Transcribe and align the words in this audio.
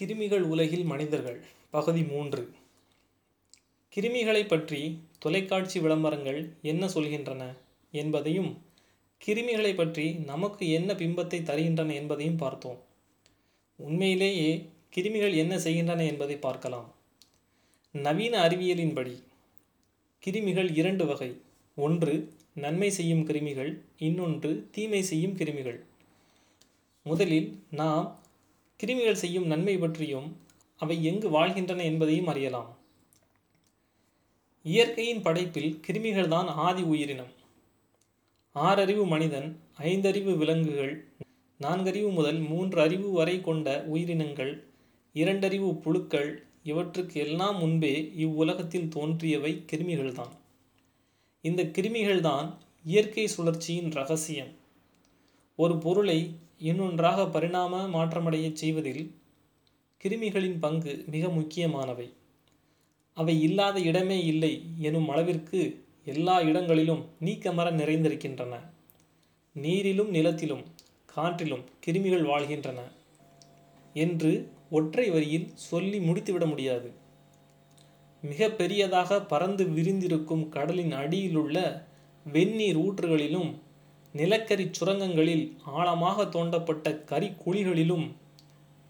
கிருமிகள் 0.00 0.40
உலகில் 0.40 0.84
மனிதர்கள். 0.84 1.40
பகுதி 1.70 2.02
மூன்று. 2.02 2.52
கிருமிகளைப் 3.94 4.48
பற்றி 4.48 4.98
தொலைக்காட்சி 5.18 5.80
விளம்பரங்கள் 5.80 6.50
என்ன 6.62 6.86
சொல்கின்றன 6.86 7.56
என்பதையும் 7.92 8.62
கிருமிகளைப் 9.26 9.74
பற்றி 9.74 10.12
நமக்கு 10.12 10.70
என்ன 10.70 10.92
பிம்பத்தை 10.92 11.42
தருகின்றன 11.42 11.94
என்பதையும் 11.94 12.36
பார்த்தோம். 12.36 12.78
உண்மையிலேயே 13.76 14.68
கிருமிகள் 14.94 15.34
என்ன 15.34 15.58
செய்கின்றன 15.58 16.04
என்பதை 16.04 16.36
பார்க்கலாம். 16.36 16.94
நவீன 17.90 18.48
அறிவியலின்படி 18.48 19.22
கிருமிகள் 20.24 20.76
இரண்டு 20.76 21.06
வகை. 21.06 21.40
ஒன்று 21.76 22.32
நன்மை 22.54 22.90
செய்யும் 22.90 23.26
கிருமிகள். 23.26 23.78
இன்னொன்று 23.98 24.68
தீமை 24.70 25.02
செய்யும் 25.02 25.36
கிருமிகள். 25.36 25.80
முதலில் 27.02 27.62
நாம் 27.70 28.18
கிருமிகள் 28.82 29.12
செய்யும் 29.12 29.46
நன்மை 29.46 29.78
பற்றியும் 29.78 30.36
அவை 30.76 31.04
எங்கு 31.04 31.28
வாழ்கின்றன 31.28 31.82
என்பதையும் 31.82 32.26
அறியலாம். 32.26 32.76
இயற்கையின் 34.62 35.22
படைப்பில் 35.22 35.80
கிருமிகள்தான் 35.86 36.46
ஆதி 36.46 36.82
உயிரினம். 36.82 37.32
ஆறறிவு 38.54 39.06
மனிதன் 39.06 39.60
ஐந்தறிவு 39.78 40.36
விலங்குகள் 40.36 41.06
நான்கறிவு 41.60 42.12
முதல் 42.12 42.38
மூன்று 42.38 42.80
அறிவு 42.80 43.10
வரை 43.10 43.40
கொண்ட 43.40 43.84
உயிரினங்கள் 43.84 44.64
இரண்டறிவு 45.14 45.74
புழுக்கள் 45.74 46.42
இவற்றுக்கு 46.62 47.20
எல்லாம் 47.20 47.58
முன்பே 47.58 48.12
இவ்வுலகத்தில் 48.16 48.88
தோன்றியவை 48.88 49.64
கிருமிகள்தான். 49.72 50.34
இந்த 51.40 51.64
கிருமிகள்தான் 51.64 52.56
இயற்கை 52.84 53.28
சுழற்சியின் 53.36 53.90
ரகசியம். 53.90 54.52
ஒரு 55.56 55.78
பொருளை 55.78 56.34
இன்னொன்றாக 56.60 57.26
பரிணாம 57.26 57.88
மாற்றமடையச் 57.88 58.52
செய்வதில் 58.52 59.14
கிருமிகளின் 60.04 60.58
பங்கு 60.58 61.04
மிக 61.10 61.28
முக்கியமானவை. 61.28 62.12
அவை 63.14 63.42
இல்லாத 63.42 63.80
இடமே 63.80 64.24
இல்லை 64.24 64.62
எனும் 64.78 65.08
அளவிற்கு 65.08 65.84
எல்லா 66.04 66.40
இடங்களிலும் 66.40 67.06
நீக்கமர 67.20 67.70
நிறைந்திருக்கின்றன. 67.70 68.54
நீரிலும் 69.56 70.08
நிலத்திலும் 70.08 70.64
காற்றிலும் 71.14 71.64
கிருமிகள் 71.86 72.26
வாழ்கின்றன 72.26 72.80
என்று 73.92 74.32
ஒற்றை 74.70 75.10
வரியில் 75.10 75.48
சொல்லி 75.54 75.98
முடித்துவிட 75.98 76.46
முடியாது. 76.46 76.92
மிக 78.22 78.50
பெரியதாக 78.50 79.22
பறந்து 79.22 79.64
விரிந்திருக்கும் 79.64 80.48
கடலின் 80.48 80.92
அடியிலுள்ள 80.92 81.86
வெந்நீர் 82.24 82.78
ஊற்றுகளிலும் 82.78 83.50
நிலக்கரி 84.18 84.64
சுரங்கங்களில் 84.78 85.44
ஆழமாக 85.78 86.24
தோண்டப்பட்ட 86.24 87.04
கரி 87.10 87.28
குழிகளிலும் 87.44 88.06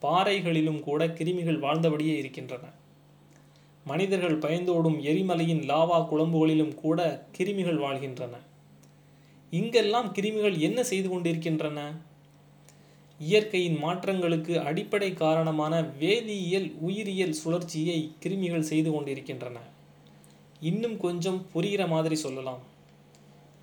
பாறைகளிலும் 0.03 0.81
கூட 0.81 1.07
கிருமிகள் 1.07 1.63
வாழ்ந்தபடியே 1.65 2.17
இருக்கின்றன. 2.17 2.65
மனிதர்கள் 3.85 4.39
பயந்தோடும் 4.39 4.99
எரிமலையின் 5.11 5.63
லாவா 5.71 5.99
குழம்புகளிலும் 6.11 6.75
கூட 6.75 6.99
கிருமிகள் 7.39 7.81
வாழ்கின்றன. 7.85 8.35
இங்கெல்லாம் 9.53 10.09
கிருமிகள் 10.15 10.57
என்ன 10.59 10.79
செய்து 10.91 11.09
கொண்டிருக்கின்றன? 11.09 11.79
இயற்கையின் 13.21 13.79
மாற்றங்களுக்கு 13.85 14.55
அடிப்படை 14.69 15.11
காரணமான 15.13 15.75
வேதியியல் 16.01 16.69
உயிரியல் 16.89 17.39
சுழற்சியை 17.45 18.01
கிருமிகள் 18.23 18.69
செய்து 18.71 18.91
கொண்டிருக்கின்றன. 18.93 19.59
இன்னும் 20.61 20.97
கொஞ்சம் 20.97 21.41
புரிகிற 21.55 21.83
மாதிரி 21.89 22.17
சொல்லலாம். 22.25 22.63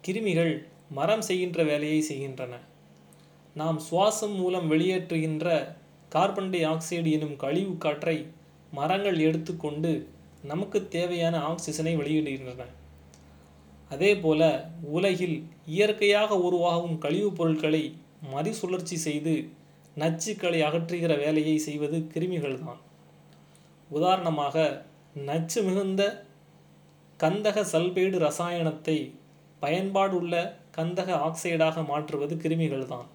கிருமிகள் 0.08 0.54
மரம் 0.90 1.22
செய்கின்ற 1.22 1.64
வேலையை 1.64 2.02
செய்கின்றன. 2.02 2.60
நாம் 3.54 3.80
சுவாசம் 3.80 4.36
மூலம் 4.36 4.72
வெளியேற்றுகின்ற 4.72 5.76
கார்பன் 6.10 6.50
டை 6.50 6.64
ஆக்சைடு 6.66 7.12
எனும் 7.12 7.36
கழிவு 7.36 7.78
காற்றை 7.78 8.26
மரங்கள் 8.72 9.20
எடுத்துக்கொண்டு 9.20 10.08
நமக்கு 10.44 10.88
தேவையான 10.88 11.38
ஆக்சிஜனை 11.38 11.96
வெளியிடுகின்றன. 11.98 12.64
அதே 13.90 14.16
போல 14.16 14.72
உலகில் 14.82 15.44
இயற்கையாக 15.66 16.38
உருவாகும் 16.38 16.98
கழிவுப் 16.98 17.36
பொருட்களை 17.36 17.96
மறுசுழற்சி 18.30 18.96
செய்து 18.96 19.50
நச்சுக்களை 19.98 20.60
அகற்றுகிற 20.64 21.18
வேலையை 21.18 21.58
செய்வது 21.58 22.08
கிருமிகள் 22.14 22.60
தான் 22.60 22.78
உதாரணமாக 23.90 24.84
நச்சு 25.16 25.64
மிகுந்த 25.64 26.26
கந்தக 27.18 27.64
சல்பைடு 27.64 28.18
ரசாயனத்தை 28.20 29.14
பயன்பாடுள்ள 29.62 30.58
கந்தக 30.78 31.10
ஆக்சைடாக 31.28 31.86
மாற்றுவது 31.88 32.36
கிருமிகள் 32.36 32.86
தான் 32.86 33.08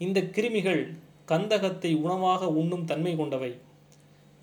இந்த 0.00 0.20
கிருமிகள் 0.36 0.82
கந்தகத்தை 1.28 1.90
உணவாக 1.96 2.48
உண்ணும் 2.48 2.84
தன்மை 2.84 3.16
கொண்டவை. 3.16 3.50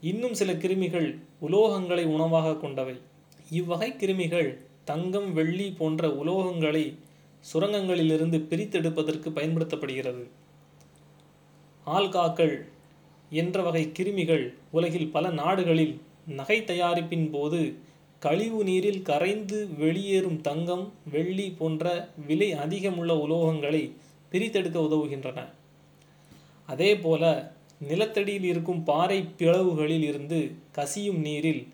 இன்னும் 0.02 0.34
சில 0.34 0.52
கிருமிகள் 0.53 1.08
உலோகங்களை 1.41 2.06
உணவாக 2.06 2.58
கொண்டவை. 2.58 2.96
இவ்வகை 3.50 3.90
கிருமிகள் 3.91 4.50
தங்கம் 4.84 5.34
வெள்ளி 5.34 5.68
போன்ற 5.72 6.08
உலோகங்களை 6.08 6.84
சுரங்கங்களிலிருந்து 7.53 8.38
பிரித்தெடுப்பதற்கு 8.50 9.29
பயன்படுத்தப்படுகிறது. 9.29 10.24
ஆல்காக்கள் 11.88 12.56
என்ற 13.31 13.62
வகை 13.62 13.84
கிருமிகள் 13.97 14.46
உலகில் 14.72 15.12
பல 15.12 15.29
நாடுகளில் 15.31 15.96
நகை 16.25 16.58
தயாரிப்பின் 16.63 17.28
போது 17.29 17.59
கழிவு 18.19 18.63
நீரில் 18.63 19.02
கரைந்து 19.02 19.68
வெளியேறும் 19.78 20.41
தங்கம் 20.41 20.94
வெள்ளி 21.12 21.52
போன்ற 21.52 22.09
விலை 22.28 22.53
அதிகமுள்ள 22.53 23.12
உலோகங்களை 23.25 23.91
பிரித்தெடுக்க 24.31 24.80
உதவுகின்றன. 24.80 25.46
அதே 26.66 26.97
போல 26.97 27.52
நிலத்தடியில் 27.79 28.44
இருக்கும் 28.44 28.84
பாறை 28.84 29.28
பிளவுகளில் 29.38 30.02
இருந்து 30.02 30.52
கசியும் 30.72 31.19
நீரில் 31.19 31.68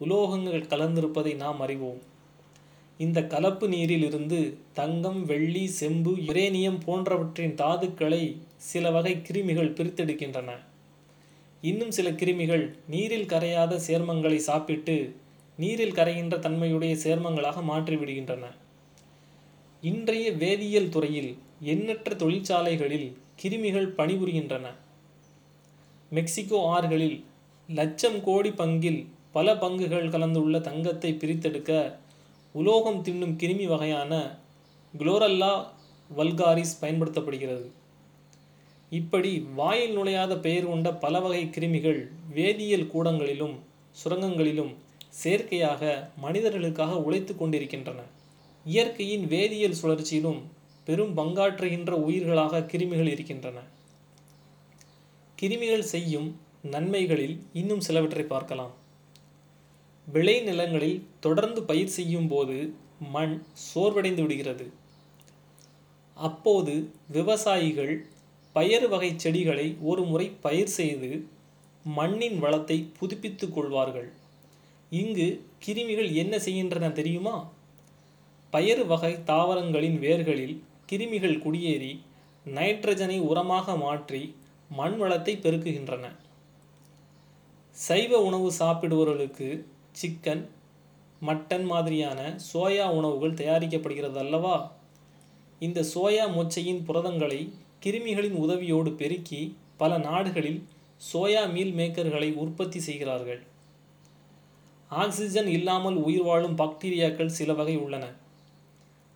உலோகங்கள் 0.00 0.62
கலந்திருப்பதை 0.62 1.36
நாம் 1.36 1.60
அறிவோம். 1.60 2.00
இந்த 2.98 3.26
கலப்பு 3.26 3.68
நீரில் 3.68 4.02
இருந்து 4.02 4.56
தங்கம் 4.72 5.24
வெள்ளி 5.24 5.66
செம்பு 5.66 6.16
யுரேனியம் 6.16 6.80
போன்றவற்றின் 6.84 7.54
தாதுக்களை 7.54 8.36
சில 8.56 8.90
வகை 8.90 9.16
கிருமிகள் 9.16 9.74
பிரித்தெடுக்கின்றன. 9.74 10.50
இன்னும் 11.60 11.90
சில 11.90 12.10
கிருமிகள் 12.10 12.74
நீரில் 12.88 13.26
கரையாத 13.26 13.80
சேர்மங்களை 13.86 14.36
சாப்பிட்டு 14.36 15.14
நீரில் 15.60 15.96
கரைகின்ற 15.98 16.36
தன்மையுடைய 16.46 16.94
சேர்மங்களாக 17.04 17.58
மாற்றிவிடுகின்றன. 17.70 18.44
இன்றைய 19.82 20.26
வேதியியல் 20.42 20.92
துறையில் 20.94 21.32
எண்ணற்ற 21.72 22.14
தொழிற்சாலைகளில் 22.22 23.08
கிருமிகள் 23.42 23.88
பணிபுரிகின்றன. 23.98 24.66
மெக்சிகோ 26.10 26.60
ஆறுகளில் 26.74 27.18
லட்சம் 27.68 28.20
கோடி 28.26 28.50
பங்கில் 28.60 29.00
பல 29.36 29.54
பங்குகள் 29.54 30.12
கலந்துள்ள 30.14 30.56
தங்கத்தை 30.68 31.10
பிரித்தெடுக்க 31.20 31.72
உலோகம் 32.54 33.02
தின்னும் 33.04 33.34
கிருமி 33.42 33.66
வகையான 33.72 34.12
குளோரல்லா 34.94 35.52
வல்காரிஸ் 36.10 36.80
பயன்படுத்தப்படுகிறது. 36.80 37.66
இப்படி 38.98 39.32
வாயில் 39.58 39.96
நுழையாத 39.96 40.32
பெயர் 40.46 40.70
கொண்ட 40.70 40.88
பல 41.04 41.14
வகை 41.20 41.42
கிருமிகள் 41.56 42.00
வேதியியல் 42.34 42.90
கூடங்களிலும் 42.94 43.56
சுரங்கங்களிலும் 44.00 44.72
செயற்கையாக 45.10 46.10
மனிதர்களுக்காக 46.16 46.96
உழைத்து 46.96 47.36
கொண்டிருக்கின்றன. 47.36 48.00
இயற்கையின் 48.64 49.26
வேதியியல் 49.26 49.80
சுழற்சியிலும் 49.82 50.40
பெரும் 50.84 51.16
பங்காற்றுகின்ற 51.16 51.90
உயிர்களாக 51.90 52.60
கிருமிகள் 52.60 53.10
இருக்கின்றன. 53.10 53.58
கிருமிகள் 55.42 55.86
செய்யும் 55.94 56.40
நன்மைகளில் 56.62 57.40
இன்னும் 57.52 57.80
சிலவற்றை 57.80 58.24
பார்க்கலாம். 58.24 58.72
விளை 60.06 60.40
நிலங்களில் 60.40 61.04
தொடர்ந்து 61.20 61.62
பயிர் 61.62 61.88
செய்யும் 61.88 62.28
போது 62.28 62.74
மண் 63.12 63.42
சோர்வடைந்து 63.74 64.20
விடுகிறது. 64.20 64.72
அப்போது 66.14 66.90
விவசாயிகள் 67.08 68.06
பயறு 68.54 68.88
வகை 68.88 69.12
செடிகளை 69.16 69.76
ஒரு 69.80 70.02
முறை 70.02 70.26
பயிர் 70.40 70.72
செய்து 70.78 71.26
மண்ணின் 71.84 72.38
வளத்தை 72.38 72.90
புதுப்பித்துக் 72.98 73.54
கொள்வார்கள். 73.54 74.12
இங்கு 74.90 75.26
கிருமிகள் 75.64 76.12
என்ன 76.12 76.34
செய்கின்றன 76.38 76.86
தெரியுமா? 76.90 77.34
பயறு 78.52 78.84
வகை 78.86 79.12
தாவரங்களின் 79.24 79.98
வேர்களில் 79.98 80.56
கிருமிகள் 80.92 81.36
குடியேறி 81.38 81.92
நைட்ரஜனை 82.46 83.18
உரமாக 83.30 83.76
மாற்றி 83.78 84.22
மண் 84.70 84.96
வளத்தை 84.96 85.34
பெருக்குகின்றன. 85.36 86.04
சைவ 87.76 88.12
உணவு 88.28 88.48
சாப்பிடுபவர்களுக்கு 88.58 89.48
சிக்கன் 90.00 90.42
மட்டன் 91.22 91.64
மாதிரியான 91.64 92.20
சோயா 92.52 92.86
உணவுகள் 92.98 93.38
தயாரிக்கப்படுகிறது 93.40 94.18
அல்லவா 94.18 94.56
இந்த 95.58 95.80
சோயா 95.94 96.24
மொச்சையின் 96.36 96.82
புரதங்களை 96.88 97.40
கிருமிகளின் 97.84 98.36
உதவியோடு 98.44 98.90
பெருக்கி 98.92 99.56
பல 99.76 99.98
நாடுகளில் 99.98 100.60
சோயா 101.12 101.42
மீல் 101.52 101.74
மேக்கர்களை 101.74 102.34
உற்பத்தி 102.34 102.80
செய்கிறார்கள். 102.80 103.40
ஆக்சிஜன் 104.90 105.46
இல்லாமல் 105.46 105.94
உயிர் 105.94 106.22
வாழும் 106.22 106.58
பாக்டீரியாக்கள் 106.58 107.26
சில 107.26 107.52
வகை 107.52 107.76
உள்ளன. 107.76 108.12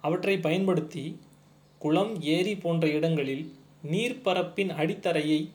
அவற்றை 0.00 0.38
பயன்படுத்தி 0.38 1.20
குளம் 1.78 2.20
ஏரி 2.20 2.56
போன்ற 2.56 2.88
இடங்களில் 2.88 3.52
நீர்ப்பரப்பின் 3.90 4.70
அடித்தரையை 4.70 5.50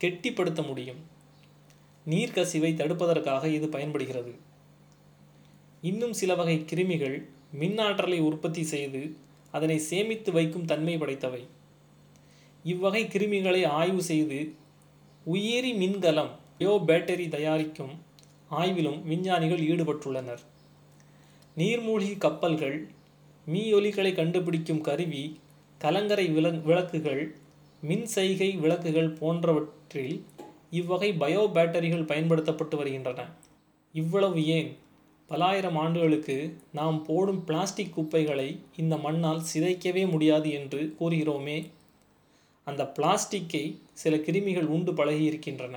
கெட்டிப்படுத்த 0.00 0.66
முடியும். 0.66 1.00
நீர்க்கசிவை 2.06 2.74
தடுப்பதற்காக 2.74 3.44
இது 3.48 3.68
பயன்படுகிறது. 3.68 4.34
இன்னும் 5.80 6.12
சில 6.12 6.34
வகை 6.34 6.64
கிருமிகள் 6.70 7.28
மின்னாற்றலை 7.60 8.20
உற்பத்தி 8.20 8.62
செய்து 8.62 9.16
அதனை 9.50 9.78
சேமித்து 9.78 10.32
வைக்கும் 10.32 10.64
தன்மை 10.64 10.96
படைத்தவை. 10.96 11.42
இவ்வகை 12.64 13.04
கிருமிகளை 13.04 13.66
ஆய்வு 13.66 14.02
செய்து 14.02 14.54
உயிரி 15.24 15.72
மின்கலம் 15.72 16.30
பயோ 16.58 16.84
பேட்டரி 16.86 17.28
தயாரிக்கும் 17.28 18.06
ஆய்விலும் 18.50 19.02
விஞ்ஞானிகள் 19.02 19.60
ஈடுபட்டுள்ளனர். 19.60 20.38
நீர்மூழ்கி 21.56 22.18
கப்பல்கள் 22.18 22.88
மீயொலிகளை 23.52 24.14
கண்டுபிடிக்கும் 24.14 24.80
கருவி 24.80 25.40
கலங்கரை 25.78 26.26
வில 26.28 26.62
விளக்குகள் 26.62 27.36
மின்சைகை 27.88 28.58
விளக்குகள் 28.60 29.10
போன்றவற்றில் 29.10 30.24
இவ்வகை 30.70 31.12
பயோ 31.12 31.50
பேட்டரிகள் 31.52 32.06
பயன்படுத்தப்பட்டு 32.06 32.76
வருகின்றன. 32.76 33.28
இவ்வளவு 33.92 34.46
ஏன்? 34.46 34.76
பலாயிரம் 35.28 35.76
ஆண்டுகளுக்கு 35.76 36.56
நாம் 36.72 37.02
போடும் 37.02 37.44
பிளாஸ்டிக் 37.44 37.92
குப்பைகளை 37.92 38.60
இந்த 38.76 38.96
மண்ணால் 38.96 39.42
சிதைக்கவே 39.54 40.10
முடியாது 40.10 40.50
என்று 40.50 40.94
கூறுகிறோமே. 41.00 41.70
அந்த 42.64 42.86
பிளாஸ்டிக்கை 42.86 43.78
சில 43.92 44.16
கிருமிகள் 44.16 44.66
உண்டு 44.66 44.92
பழகியிருக்கின்றன. 44.92 45.76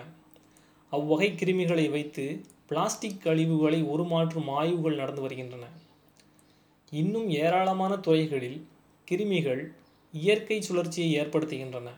அவ்வகை 0.90 1.32
கிருமிகளை 1.32 1.90
வைத்து 1.90 2.42
பிளாஸ்டிக் 2.72 3.22
கழிவுகளை 3.24 3.84
உருமாற்றும் 3.84 4.50
ஆய்வுகள் 4.50 4.96
நடந்து 4.96 5.22
வருகின்றன. 5.22 5.66
இன்னும் 6.92 7.30
ஏராளமான 7.30 7.98
துறைகளில் 7.98 8.68
கிருமிகள் 9.12 9.74
இயற்கை 10.12 10.64
சுழற்சியை 10.70 11.20
ஏற்படுத்துகின்றன. 11.20 11.90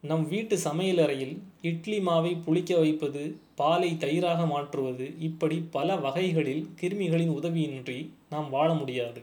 நம் 0.00 0.28
வீட்டு 0.28 0.56
சமையலறையில் 0.56 1.38
இட்லி 1.62 1.98
மாவை 1.98 2.36
புளிக்க 2.42 2.78
வைப்பது 2.78 3.36
பாலை 3.54 3.96
தயிராக 3.96 4.46
மாற்றுவது 4.46 5.18
இப்படி 5.18 5.68
பல 5.70 5.96
வகைகளில் 5.96 6.68
கிருமிகளின் 6.80 7.30
உதவியின்றி 7.30 8.10
நாம் 8.30 8.50
வாழ 8.50 8.74
முடியாது. 8.74 9.22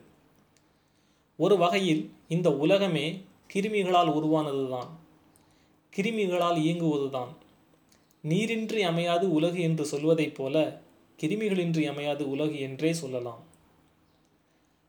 ஒரு 1.38 1.58
வகையில் 1.58 2.12
இந்த 2.28 2.58
உலகமே 2.58 3.22
கிருமிகளால் 3.54 4.14
உருவானதுதான். 4.14 4.88
கிருமிகளால் 5.96 6.60
இயங்குவதுதான். 6.60 7.34
நீரின்றி 8.24 8.82
அமையாது 8.84 9.26
உலகு 9.32 9.60
என்று 9.62 9.86
சொல்வதைப் 9.86 10.36
போல 10.36 10.82
கிருமிகளின்றி 11.20 11.84
அமையாது 11.84 12.30
உலகு 12.30 12.60
என்றே 12.60 12.94
சொல்லலாம். 12.94 13.42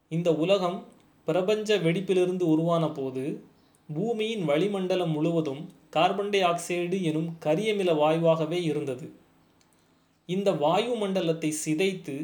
இந்த 0.09 0.35
உலகம் 0.35 0.85
பிரபஞ்ச 1.25 1.79
வெடிப்பிலிருந்து 1.79 2.43
உருவான 2.43 2.85
போது 2.89 3.43
பூமியின் 3.89 4.45
வளிமண்டலம் 4.45 5.13
முழுவதும் 5.13 5.63
கார்பன் 5.91 6.29
டை 6.29 6.43
ஆக்சைடு 6.43 7.03
எனும் 7.03 7.31
கரியமில 7.45 7.91
வாயுவாகவே 8.03 8.59
இருந்தது. 8.63 9.13
இந்த 10.27 10.53
வாயு 10.53 10.95
மண்டலத்தை 10.95 11.51
சிதைத்து 11.65 12.17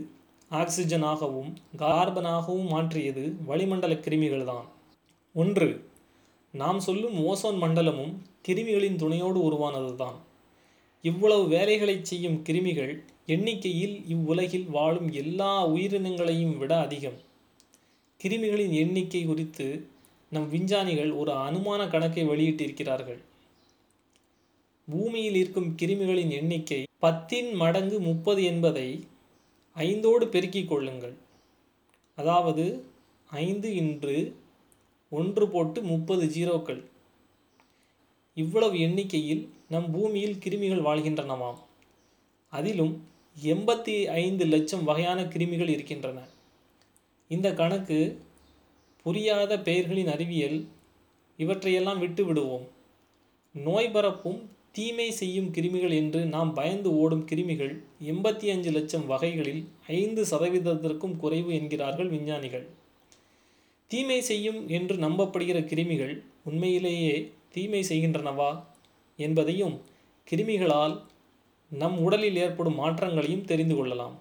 ஆக்சிஜனாகவும் 0.51 1.51
கார்பனாகவும் 1.79 2.69
மாற்றியது 2.69 3.25
வளிமண்டல 3.47 3.95
கிருமிகள்தான் 3.95 4.67
ஒன்று 5.35 5.69
நாம் 6.55 6.81
சொல்லும் 6.81 7.17
ஓசோன் 7.27 7.59
மண்டலமும் 7.63 8.13
கிருமிகளின் 8.49 8.97
துணையோடு 8.97 9.39
உருவானதுதான். 9.51 10.19
இவ்வளவு 11.05 11.45
வேலைகளை 11.49 11.95
செய்யும் 12.03 12.39
கிருமிகள் 12.49 12.93
எண்ணிக்கையில் 13.27 13.97
இவ்வுலகில் 14.07 14.69
வாழும் 14.71 15.09
எல்லா 15.13 15.51
உயிரினங்களையும் 15.69 16.57
விட 16.59 16.73
அதிகம். 16.81 17.19
கிருமிகளின் 18.21 18.75
எண்ணிக்கை 18.83 19.23
குறித்து 19.25 19.67
நம் 20.31 20.49
விஞ்ஞானிகள் 20.51 21.13
ஒரு 21.13 21.33
அனுமான 21.33 21.91
கணக்கை 21.91 22.25
வெளியிட்டிருக்கிறார்கள். 22.29 23.21
பூமியில் 24.89 25.35
இருக்கும் 25.35 25.69
கிருமிகளின் 25.83 26.31
எண்ணிக்கை 26.31 26.81
பத்தின் 27.03 27.51
மடங்கு 27.55 28.01
முப்பது 28.01 28.45
என்பதை 28.45 28.89
ஐந்தோடு 29.77 30.25
பெருக்கிக் 30.25 30.69
கொள்ளுங்கள். 30.69 31.15
அதாவது 32.19 32.65
ஐந்து 33.31 33.69
இன்று 33.75 34.17
ஒன்று 35.13 35.45
போட்டு 35.49 35.83
முப்பது 35.83 36.27
ஜீரோக்கள். 36.27 36.83
இவ்வளவு 38.37 38.77
எண்ணிக்கையில் 38.79 39.43
நம் 39.69 39.89
பூமியில் 39.91 40.41
கிருமிகள் 40.45 40.87
வாழ்கின்றனவாம். 40.87 41.59
அதிலும் 42.53 42.95
எண்பத்தி 43.37 43.95
ஐந்து 44.23 44.45
லட்சம் 44.47 44.85
வகையான 44.85 45.21
கிருமிகள் 45.23 45.69
இருக்கின்றன. 45.69 46.19
இந்த 47.31 47.49
கணக்கு 47.55 47.99
புரியாத 49.03 49.53
பெயர்களின் 49.61 50.07
அறிவியல் 50.07 50.59
இவற்றையெல்லாம் 51.37 51.99
விட்டு 51.99 52.25
விடுவோம் 52.25 52.67
நோய் 53.55 53.91
பரப்பும் 53.91 54.41
தீமை 54.73 55.11
செய்யும் 55.11 55.51
கிருமிகள் 55.51 55.95
என்று 55.95 56.21
நாம் 56.25 56.53
பயந்து 56.55 56.91
ஓடும் 56.97 57.25
கிருமிகள் 57.27 57.75
எண்பத்தி 58.05 58.47
அஞ்சு 58.51 58.71
லட்சம் 58.71 59.07
வகைகளில் 59.07 59.63
ஐந்து 59.87 60.23
சதவீதத்திற்கும் 60.31 61.17
குறைவு 61.17 61.51
என்கிறார்கள் 61.55 62.09
விஞ்ஞானிகள். 62.09 62.67
தீமை 63.91 64.21
செய்யும் 64.21 64.69
என்று 64.69 64.97
நம்பப்படுகிற 64.97 65.59
கிருமிகள் 65.73 66.15
உண்மையிலேயே 66.45 67.15
தீமை 67.55 67.83
செய்கின்றனவா 67.89 68.51
என்பதையும் 69.19 69.75
கிருமிகளால் 70.29 70.95
நம் 71.71 71.97
உடலில் 72.07 72.39
ஏற்படும் 72.45 72.79
மாற்றங்களையும் 72.81 73.49
தெரிந்து 73.51 73.75
கொள்ளலாம். 73.77 74.17